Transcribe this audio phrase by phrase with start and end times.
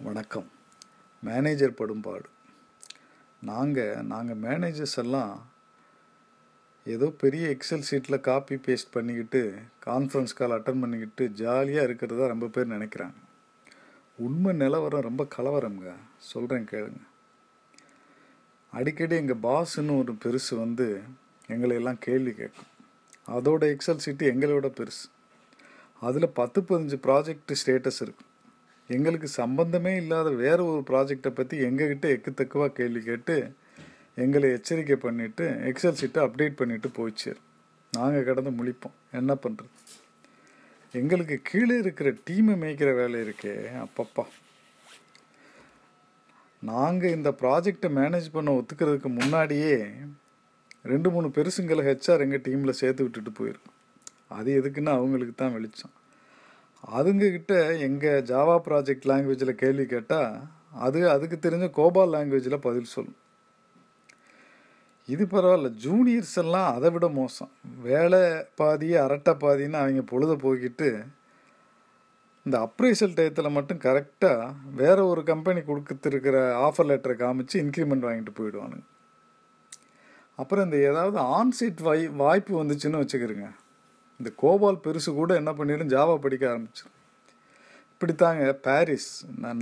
[0.00, 0.50] வணக்கம்.
[1.22, 2.24] மேனேஜர் படும்பாடு.
[3.40, 5.46] நாங்கள் நாங்கள் மேனேஜர்ஸ் எல்லாம்
[6.84, 9.54] ஏதோ பெரிய எக்ஸல் சீட்டில் காப்பி பேஸ்ட் பண்ணிக்கிட்டு
[9.86, 13.14] கான்ஃபரன்ஸ் கால் அட்டன் பண்ணிக்கிட்டு ஜாலியாக இருக்கிறதா ரொம்ப பேர் நினைக்கிறாங்க.
[14.16, 15.94] உண்மை நிலவரம் ரொம்ப கலவரம்ங்க.
[16.18, 17.02] சொல்கிறேன் கேளுங்க.
[18.70, 21.02] அடிக்கடி எங்கள் பாஸ்ன்னு ஒரு பெருசு வந்து
[21.46, 22.72] எங்களை எல்லாம் கேள்வி கேட்கும்.
[23.26, 25.10] அதோட எக்ஸல் சீட்டு எங்களோட பெருசு.
[26.00, 28.34] அதில் பத்து பதினஞ்சு ப்ராஜெக்ட் ஸ்டேட்டஸ் இருக்கும்.
[28.94, 33.36] எங்களுக்கு சம்பந்தமே இல்லாத வேறு ஒரு ப்ராஜெக்டை பற்றி எங்ககிட்ட எக்குத்தக்குவாக கேள்வி கேட்டு
[34.14, 37.32] எங்களை எச்சரிக்கை பண்ணிவிட்டு எக்ஸல் சீட்டை அப்டேட் பண்ணிவிட்டு போயிடுச்சு.
[37.92, 38.96] நாங்கள் கடந்து முழிப்போம்.
[39.12, 39.72] என்ன பண்ணுறது
[40.92, 43.54] எங்களுக்கு கீழே இருக்கிற டீமை மேய்க்கிற வேலை இருக்கே.
[43.84, 44.24] அப்பப்பா.
[46.62, 49.74] நாங்கள் இந்த ப்ராஜெக்டை மேனேஜ் பண்ண ஒத்துக்கிறதுக்கு முன்னாடியே
[50.82, 53.76] ரெண்டு மூணு பெருசுங்களை ஹெச்ஆர் எங்கள் டீமில் சேர்த்து விட்டுட்டு போயிருக்கோம்.
[54.28, 55.94] அது எதுக்குன்னா அவங்களுக்கு தான் வெளிச்சம்.
[56.84, 60.40] அதுங்கக்கிட்ட எங்கள் ஜாவா ப்ராஜெக்ட் லாங்குவேஜில் கேள்வி கேட்டால்
[60.72, 63.18] அது அதுக்கு தெரிஞ்ச கோபால் லாங்குவேஜில் பதில் சொல்லும்.
[65.08, 67.50] இது பரவாயில்ல ஜூனியர்ஸ் எல்லாம் அதை விட மோசம்.
[67.82, 68.20] வேலை
[68.54, 70.88] பாதி அரட்டை பாதின்னு அவங்க பொழுத போக்கிட்டு
[72.46, 76.36] இந்த அப்ரைசல் டயத்தில் மட்டும் கரெக்டாக வேறு ஒரு கம்பெனி கொடுத்துருக்கிற
[76.66, 78.84] ஆஃபர் லெட்டரை காமிச்சு இன்க்ரிமெண்ட் வாங்கிட்டு போயிடுவானுங்க.
[80.36, 83.48] அப்புறம் இந்த ஏதாவது ஆன்சைட் வாய் வாய்ப்பு வந்துச்சுன்னு வச்சுக்கிறேங்க
[84.20, 86.94] இந்த கோபால் பெருசு கூட என்ன பண்ணிடும் ஜாவா படிக்க ஆரம்பிச்சிடும்
[87.92, 88.46] இப்படித்தாங்க.
[88.66, 89.10] பாரிஸ்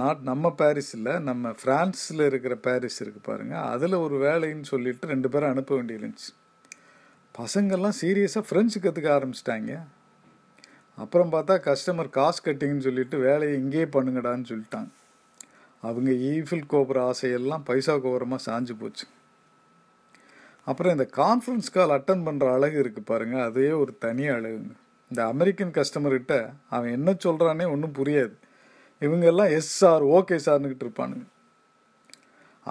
[0.00, 5.28] நாட் நம்ம பாரிஸ் இல்லை நம்ம ஃப்ரான்ஸில் இருக்கிற பாரிஸ் இருக்குது பாருங்கள் அதில் ஒரு வேலைன்னு சொல்லிட்டு ரெண்டு
[5.34, 6.30] பேரும் அனுப்ப வேண்டியிருந்துச்சு.
[7.34, 9.72] பசங்கள்லாம் சீரியஸாக ஃப்ரெஞ்சு கற்றுக்க ஆரம்பிச்சிட்டாங்க.
[10.98, 14.90] அப்புறம் பார்த்தா கஸ்டமர் காசு கட்டிங்கன்னு சொல்லிட்டு வேலையை இங்கேயே பண்ணுங்கடான்னு சொல்லிட்டாங்க.
[15.88, 19.06] அவங்க ஈஃபில் கோபுர ஆசையெல்லாம் பைசா கோபுரமாக சாஞ்சு போச்சு.
[20.68, 24.72] அப்புறம் இந்த கான்ஃபரன்ஸ் கால் அட்டன் பண்ணுற அழகு இருக்குது பாருங்கள் அதே ஒரு தனி அழகுங்க.
[25.10, 26.34] இந்த அமெரிக்கன் கஸ்டமர்கிட்ட
[26.68, 28.34] அவன் என்ன சொல்கிறானே ஒன்றும் புரியாது.
[29.00, 31.24] இவங்கெல்லாம் எஸ் சார் ஓகே சார்னுக்கிட்டு இருப்பானுங்க.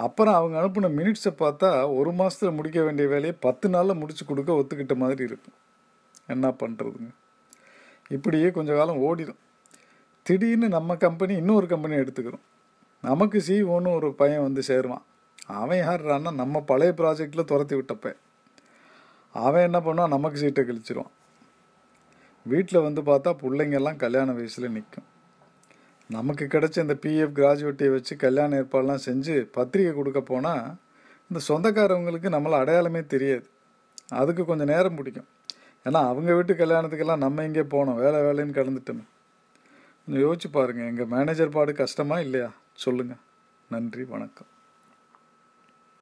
[0.04, 4.94] அப்புறம் அவங்க அனுப்பின மினிட்ஸை பார்த்தா ஒரு மாதத்தில் முடிக்க வேண்டிய வேலையை பத்து நாளில் முடிச்சு கொடுக்க ஒத்துக்கிட்ட
[5.02, 5.56] மாதிரி இருக்கும்.
[6.34, 7.12] என்ன பண்ணுறதுங்க
[8.16, 9.40] இப்படியே கொஞ்ச காலம் ஓடிடும்
[10.26, 12.44] திடீர்னு நம்ம கம்பெனி இன்னொரு கம்பெனி எடுத்துக்கிறோம்.
[13.00, 15.04] நமக்கு சிஓன்னு ஒரு பையன் வந்து சேருவான்.
[15.46, 18.16] அவன் யாருறான்னா நம்ம பழைய ப்ராஜெக்டில் துரத்தி விட்டப்ப.
[19.32, 20.08] அவன் என்ன பண்ணுவான்?
[20.08, 21.10] நமக்கு சீட்டை கழிச்சிருவான்.
[22.42, 25.04] வீட்டில் வந்து பார்த்தா பிள்ளைங்கெல்லாம் கல்யாண வயசில் நிற்கும்
[26.08, 30.74] நமக்கு கிடைச்ச இந்த பிஎஃப் கிராஜுவேட்டியை வச்சு கல்யாண ஏற்பாடெலாம் செஞ்சு பத்திரிக்கை கொடுக்க போனால்
[31.28, 33.48] இந்த சொந்தக்காரவங்களுக்கு நம்மளை அடையாளமே தெரியாது.
[34.08, 35.26] அதுக்கு கொஞ்சம் நேரம் பிடிக்கும்.
[35.84, 37.94] ஏன்னா அவங்க வீட்டு கல்யாணத்துக்கெல்லாம் நம்ம எங்கே போனோம்.
[37.94, 39.04] வேலை வேலைன்னு கடந்துட்டோமே.
[40.06, 42.50] கொஞ்சம் யோசிச்சு பாருங்கள் எங்கள் மேனேஜர் பாடு கஷ்டமா இல்லையா?
[42.74, 43.16] சொல்லுங்கள்
[43.68, 44.46] நன்றி வணக்கம்.